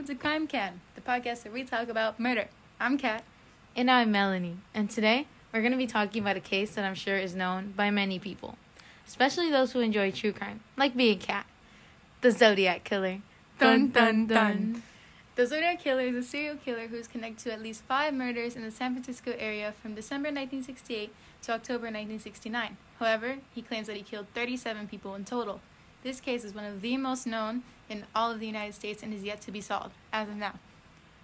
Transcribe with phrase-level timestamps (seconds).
[0.00, 2.48] welcome to CrimeKAM, the podcast where we talk about murder.
[2.80, 3.22] I'm Kat.
[3.76, 4.56] And I'm Melanie.
[4.72, 7.74] And today we're going to be talking about a case that I'm sure is known
[7.76, 8.56] by many people,
[9.06, 11.44] especially those who enjoy true crime, like me and Kat.
[12.22, 13.18] The Zodiac Killer.
[13.58, 14.82] Dun dun dun.
[15.36, 18.56] The Zodiac Killer is a serial killer who is connected to at least five murders
[18.56, 21.12] in the San Francisco area from December 1968
[21.42, 22.78] to October 1969.
[22.98, 25.60] However, he claims that he killed 37 people in total.
[26.02, 29.12] This case is one of the most known in all of the United States and
[29.12, 30.54] is yet to be solved, as of now.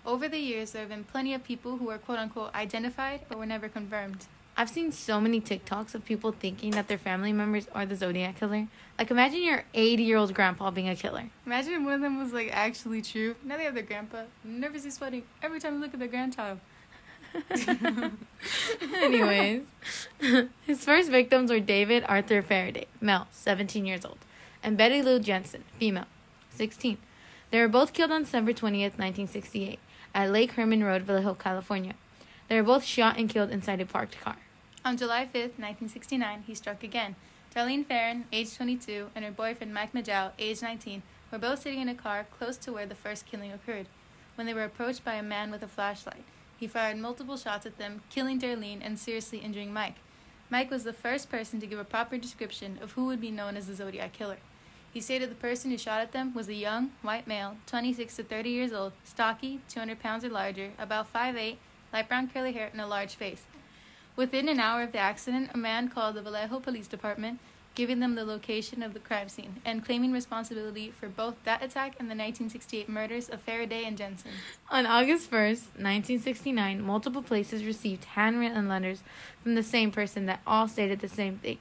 [0.05, 3.39] Over the years, there have been plenty of people who were quote unquote identified but
[3.39, 4.27] were never confirmed.
[4.59, 8.39] I've seen so many TikToks of people thinking that their family members are the Zodiac
[8.39, 8.69] Killer.
[8.99, 11.25] Like, imagine your 80 year old grandpa being a killer.
[11.45, 13.37] Imagine if one of them was like actually true.
[13.45, 14.23] Now they have their grandpa.
[14.45, 16.61] Nervously sweating every time they look at their grandchild.
[18.95, 19.65] Anyways,
[20.67, 24.19] his first victims were David Arthur Faraday, male, 17 years old,
[24.67, 26.07] and Betty Lou Jensen, female,
[26.51, 26.99] 16.
[27.53, 29.79] They were both killed on December 20th, 1968,
[30.13, 31.95] at Lake Herman Road, Vallejo, California.
[32.49, 34.39] They were both shot and killed inside a parked car.
[34.85, 37.15] On July 5th, 1969, he struck again.
[37.55, 41.89] Darlene Ferrin, age 22, and her boyfriend Mike Mageau, age 19, were both sitting in
[41.89, 43.87] a car close to where the first killing occurred.
[44.35, 46.25] When they were approached by a man with a flashlight,
[46.57, 49.97] he fired multiple shots at them, killing Darlene and seriously injuring Mike.
[50.51, 53.57] Mike was the first person to give a proper description of who would be known
[53.57, 54.39] as the Zodiac Killer.
[54.97, 58.23] He stated the person who shot at them was a young, white male, 26 to
[58.23, 61.57] 30 years old, stocky, 200 pounds or larger, about 5'8,
[61.93, 63.43] light brown curly hair, and a large face.
[64.17, 67.41] Within an hour of the accident, a man called the Vallejo Police Department,
[67.75, 71.93] giving them the location of the crime scene and claiming responsibility for both that attack
[71.99, 74.31] and the 1968 murders of Faraday and Jensen.
[74.71, 79.03] On August 1st, 1969, multiple places received handwritten letters
[79.43, 81.59] from the same person that all stated the same thing.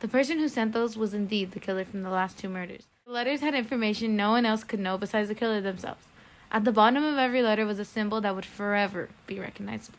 [0.00, 2.84] The person who sent those was indeed the killer from the last two murders.
[3.06, 6.04] The letters had information no one else could know besides the killer themselves.
[6.52, 9.98] At the bottom of every letter was a symbol that would forever be recognizable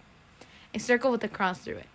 [0.73, 1.87] a circle with a cross through it.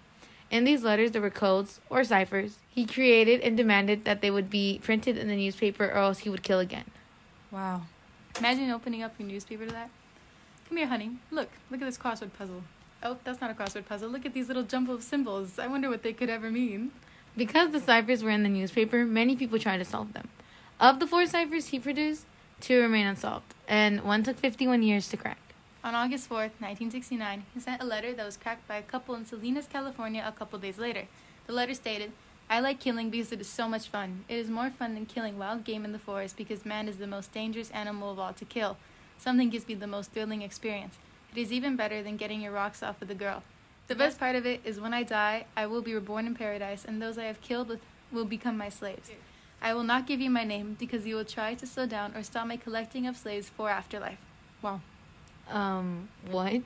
[0.50, 2.58] In these letters, there were codes or ciphers.
[2.68, 6.30] He created and demanded that they would be printed in the newspaper or else he
[6.30, 6.84] would kill again.
[7.50, 7.82] Wow.
[8.38, 9.90] Imagine opening up your newspaper to that.
[10.68, 11.12] Come here, honey.
[11.30, 12.64] Look, look at this crossword puzzle.
[13.02, 14.08] Oh, that's not a crossword puzzle.
[14.10, 15.58] Look at these little jumble of symbols.
[15.58, 16.90] I wonder what they could ever mean.
[17.36, 20.28] Because the ciphers were in the newspaper, many people tried to solve them.
[20.78, 22.26] Of the four ciphers he produced,
[22.60, 25.38] two remain unsolved, and one took 51 years to crack.
[25.82, 29.26] On August 4th, 1969, he sent a letter that was cracked by a couple in
[29.26, 31.08] Salinas, California, a couple days later.
[31.46, 32.12] The letter stated,
[32.48, 34.24] I like killing because it is so much fun.
[34.28, 37.06] It is more fun than killing wild game in the forest because man is the
[37.06, 38.76] most dangerous animal of all to kill.
[39.18, 40.96] Something gives me the most thrilling experience.
[41.34, 43.42] It is even better than getting your rocks off with a girl.
[43.86, 46.84] The best part of it is when I die, I will be reborn in paradise,
[46.86, 47.78] and those I have killed
[48.10, 49.10] will become my slaves.
[49.60, 52.22] I will not give you my name because you will try to slow down or
[52.22, 54.18] stop my collecting of slaves for afterlife.
[54.62, 54.80] Wow.
[55.50, 56.62] Um, what?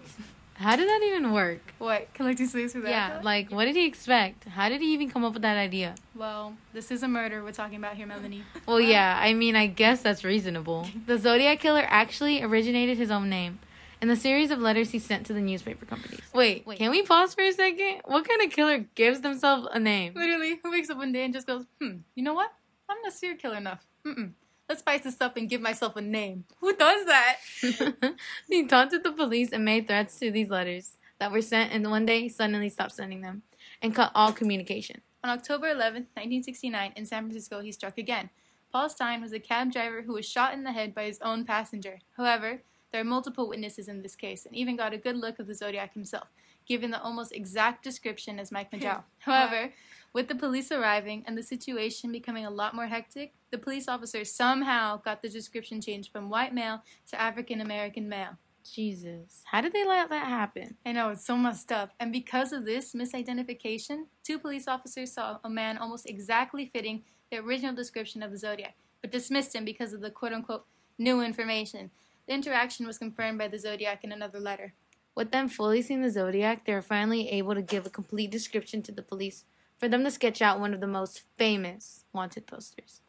[0.55, 1.61] How did that even work?
[1.79, 2.13] What?
[2.15, 2.91] Collecting slaves for that?
[2.91, 4.45] Yeah, like, what did he expect?
[4.45, 5.95] How did he even come up with that idea?
[6.15, 8.43] Well, this is a murder we're talking about here, Melanie.
[8.67, 10.89] Well, yeah, I mean, I guess that's reasonable.
[11.07, 13.61] The Zodiac Killer actually originated his own name
[14.01, 16.21] in the series of letters he sent to the newspaper companies.
[16.33, 18.03] Wait, wait, can we pause for a second?
[18.05, 20.15] What kind of killer gives themselves a name?
[20.15, 22.53] Literally, who wakes up one day and just goes, hmm, you know what?
[22.89, 23.87] I'm not serial killer enough.
[24.07, 24.33] Mm-mm.
[24.69, 26.45] Let's spice this up and give myself a name.
[26.61, 27.37] Who does that?
[28.49, 32.07] he taunted the police and made threats to these letters that were sent, and one
[32.07, 33.43] day he suddenly stopped sending them
[33.83, 35.01] and cut all communication.
[35.25, 38.31] On October 11th, 1969, in San Francisco, he struck again.
[38.71, 41.45] Paul Stine was a cab driver who was shot in the head by his own
[41.45, 42.01] passenger.
[42.17, 42.63] However,
[42.93, 45.55] there are multiple witnesses in this case, and even got a good look of the
[45.55, 46.29] Zodiac himself,
[46.67, 49.03] given the almost exact description as Mike Mageau.
[49.19, 49.73] However,
[50.13, 54.25] with the police arriving and the situation becoming a lot more hectic, the police officer
[54.25, 58.39] somehow got the description changed from white male to African American male.
[58.75, 59.43] Jesus.
[59.45, 60.77] How did they let that happen?
[60.85, 61.91] I know, it's so messed up.
[62.01, 67.39] And because of this misidentification, two police officers saw a man almost exactly fitting the
[67.39, 70.65] original description of the Zodiac, but dismissed him because of the quote unquote
[70.99, 71.91] new information.
[72.29, 74.75] The interaction was confirmed by the Zodiac in another letter.
[75.15, 78.83] With them fully seeing the Zodiac, they were finally able to give a complete description
[78.83, 79.45] to the police
[79.79, 83.01] for them to sketch out one of the most famous wanted posters.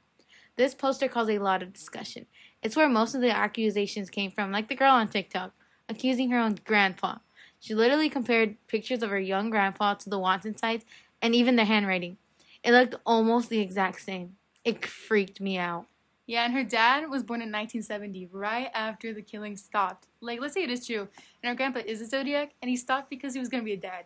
[0.56, 2.27] This poster caused a lot of discussion.
[2.63, 5.51] It's where most of the accusations came from, like the girl on TikTok,
[5.89, 7.18] accusing her own grandpa.
[7.60, 10.86] She literally compared pictures of her young grandpa to the wanted sites
[11.21, 12.16] and even the handwriting.
[12.63, 14.38] It looked almost the exact same.
[14.63, 15.88] It freaked me out.
[16.30, 20.10] Yeah, and her dad was born in 1970, right after the killing stopped.
[20.22, 21.08] Like, let's say it is true,
[21.42, 23.78] and her grandpa is a Zodiac, and he stopped because he was gonna be a
[23.78, 24.06] dad.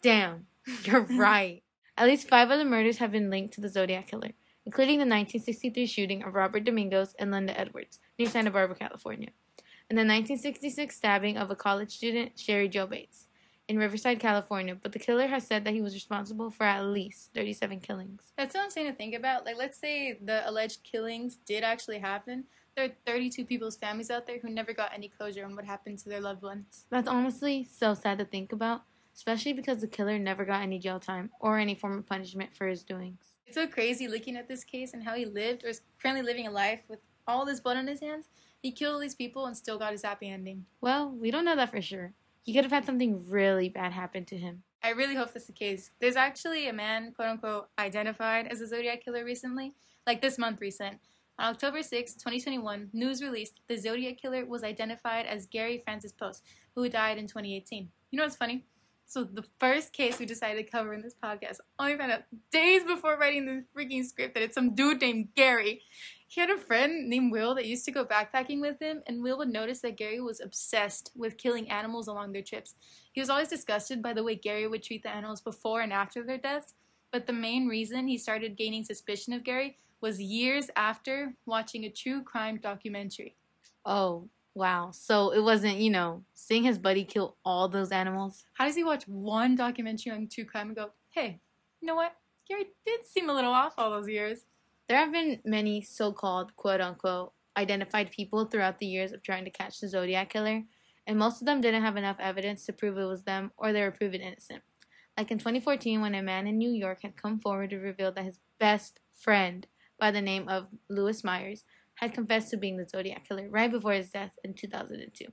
[0.00, 0.46] Damn,
[0.84, 1.62] you're right.
[1.98, 4.30] At least five other murders have been linked to the Zodiac Killer,
[4.64, 9.28] including the 1963 shooting of Robert Domingos and Linda Edwards near Santa Barbara, California.
[9.90, 13.26] and the 1966 stabbing of a college student, Cheri Jo Bates,
[13.68, 17.30] in Riverside, California, but the killer has said that he was responsible for at least
[17.34, 18.32] 37 killings.
[18.36, 19.44] That's so insane to think about.
[19.44, 22.44] Like, let's say the alleged killings did actually happen.
[22.74, 25.98] There are 32 people's families out there who never got any closure on what happened
[26.00, 26.86] to their loved ones.
[26.90, 28.82] That's honestly so sad to think about,
[29.14, 32.66] especially because the killer never got any jail time or any form of punishment for
[32.66, 33.18] his doings.
[33.46, 36.46] It's so crazy looking at this case and how he lived or is currently living
[36.46, 38.28] a life with all this blood on his hands.
[38.62, 40.64] He killed all these people and still got his happy ending.
[40.80, 42.12] Well, we don't know that for sure.
[42.48, 44.62] He could have had something really bad happen to him.
[44.82, 45.90] I really hope that's the case.
[46.00, 49.74] There's actually a man, quote unquote, identified as a Zodiac killer recently,
[50.06, 50.96] like this month recent.
[51.38, 56.42] On October 6, 2021, news released the Zodiac killer was identified as Gary Francis Poste,
[56.74, 57.90] who died in 2018.
[58.10, 58.64] You know what's funny?
[59.04, 62.82] So the first case we decided to cover in this podcast, only found out days
[62.82, 65.82] before writing the freaking script that it's some dude named Gary.
[66.30, 69.38] He had a friend named Will that used to go backpacking with him, and Will
[69.38, 72.74] would notice that Gary was obsessed with killing animals along their trips.
[73.12, 76.22] He was always disgusted by the way Gary would treat the animals before and after
[76.22, 76.74] their deaths,
[77.10, 81.90] but the main reason he started gaining suspicion of Gary was years after watching a
[81.90, 83.34] true crime documentary.
[83.86, 84.90] Oh, wow.
[84.92, 88.44] So it wasn't, you know, seeing his buddy kill all those animals.
[88.52, 91.40] How does he watch one documentary on true crime and go, hey,
[91.80, 92.14] you know what?
[92.46, 94.44] Gary did seem a little off all those years.
[94.88, 99.44] There have been many so called quote unquote identified people throughout the years of trying
[99.44, 100.62] to catch the Zodiac killer,
[101.06, 103.82] and most of them didn't have enough evidence to prove it was them or they
[103.82, 104.62] were proven innocent.
[105.16, 108.24] Like in 2014, when a man in New York had come forward to reveal that
[108.24, 109.66] his best friend,
[109.98, 111.64] by the name of Lewis Myers,
[111.96, 115.26] had confessed to being the Zodiac killer right before his death in 2002.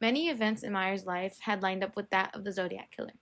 [0.00, 3.12] Many events in Myers' life had lined up with that of the Zodiac killer.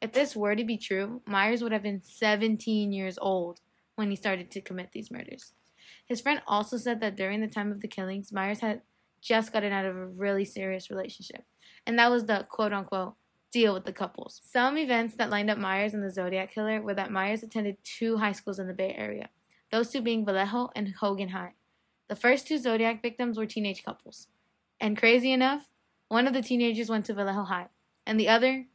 [0.00, 3.60] If this were to be true, Myers would have been 17 years old
[3.96, 5.52] when he started to commit these murders.
[6.06, 8.82] His friend also said that during the time of the killings, Myers had
[9.20, 11.44] just gotten out of a really serious relationship,
[11.86, 13.14] and that was the quote unquote
[13.50, 14.40] deal with the couples.
[14.44, 18.16] Some events that lined up Myers and the Zodiac killer were that Myers attended two
[18.16, 19.28] high schools in the Bay Area,
[19.70, 21.52] those two being Vallejo and Hogan High.
[22.08, 24.26] The first two Zodiac victims were teenage couples.
[24.80, 25.68] And crazy enough,
[26.08, 27.68] one of the teenagers went to Vallejo High,
[28.04, 28.66] and the other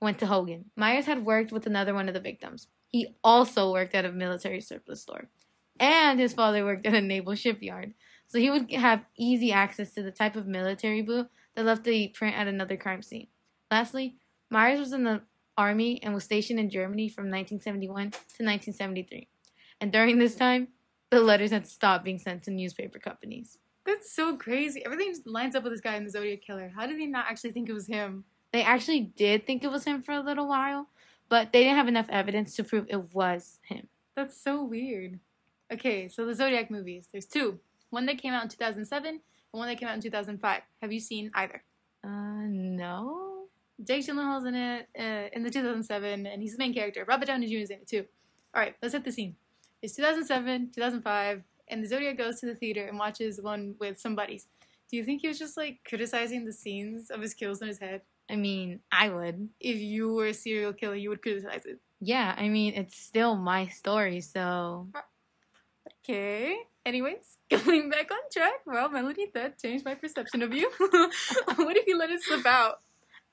[0.00, 0.70] went to Hogan.
[0.76, 2.68] Myers had worked with another one of the victims.
[2.92, 5.28] He also worked at a military surplus store.
[5.80, 7.94] And his father worked at a naval shipyard.
[8.28, 12.08] So he would have easy access to the type of military boot that left the
[12.08, 13.26] print at another crime scene.
[13.70, 14.16] Lastly,
[14.50, 15.22] Myers was in the
[15.56, 19.28] army and was stationed in Germany from 1971 to 1973.
[19.80, 20.68] And during this time,
[21.10, 23.58] the letters had stopped being sent to newspaper companies.
[23.84, 24.84] That's so crazy.
[24.84, 26.72] Everything just lines up with this guy in the Zodiac Killer.
[26.74, 28.24] How did he not actually think it was him?
[28.52, 30.88] They actually did think it was him for a little while,
[31.32, 33.88] but they didn't have enough evidence to prove it was him.
[34.14, 35.18] That's so weird.
[35.72, 37.08] Okay, so the Zodiac movies.
[37.10, 37.58] There's two.
[37.88, 39.20] One that came out in 2007 and
[39.50, 40.60] one that came out in 2005.
[40.82, 41.62] Have you seen either?
[42.04, 43.46] Uh, no.
[43.82, 47.06] Jake Gyllenhaal's in it uh, in the 2007, and he's the main character.
[47.08, 47.62] Robert Downey Jr.
[47.62, 48.04] is in it too.
[48.54, 49.34] All right, let's hit the scene.
[49.80, 54.14] It's 2007, 2005, and the Zodiac goes to the theater and watches one with some
[54.14, 54.48] buddies.
[54.90, 57.78] Do you think he was just like criticizing the scenes of his kills in his
[57.78, 58.02] head?
[58.30, 59.48] I mean, I would.
[59.60, 61.78] If you were a serial killer, you would criticize it.
[62.00, 64.88] Yeah, I mean, it's still my story, so.
[64.94, 65.00] Uh,
[66.00, 66.56] okay.
[66.84, 68.60] Anyways, going back on track.
[68.66, 70.70] Well, Melody, that changed my perception of you.
[70.78, 72.80] what if you let it slip out?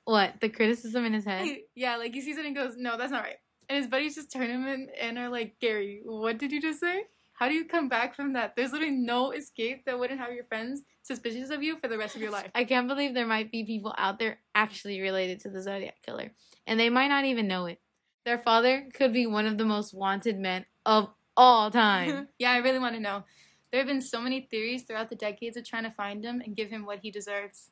[0.06, 0.42] What?
[0.42, 1.48] The criticism in his head?
[1.76, 3.38] Yeah, like he sees it and goes, no, that's not right.
[3.70, 6.80] And his buddies just turn him in and are like, Gary, what did you just
[6.80, 7.04] say?
[7.40, 8.58] How do you come back from that?
[8.58, 12.18] There's literally no escape that wouldn't have your friends suspicious of you for the rest
[12.18, 12.52] of your life.
[12.54, 16.34] I can't believe there might be people out there actually related to the Zodiac Killer,
[16.68, 17.80] and they might not even know it.
[18.26, 22.28] Their father could be one of the most wanted men of all time.
[22.40, 23.24] yeah, I really want to know.
[23.72, 26.58] There have been so many theories throughout the decades of trying to find him and
[26.58, 27.72] give him what he deserves.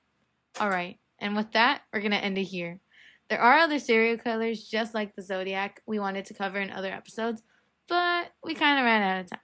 [0.62, 2.80] All right, and with that, we're going to end it here.
[3.30, 6.94] There are other serial killers just like the Zodiac we wanted to cover in other
[6.94, 7.44] episodes,
[7.90, 9.40] but we kind of ran out of time.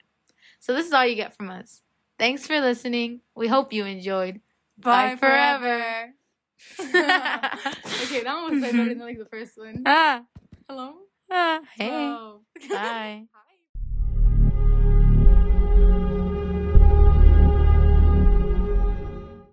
[0.63, 1.82] So this is all you get from us.
[2.17, 3.20] Thanks for listening.
[3.36, 4.39] We hope you enjoyed.
[4.77, 6.13] Bye, Bye forever.
[6.79, 9.84] okay, that one was better than like the first one.
[9.86, 10.24] Ah.
[10.70, 10.93] Hello.
[11.29, 11.60] Ah.
[11.75, 12.15] Hey.
[12.70, 13.25] Bye.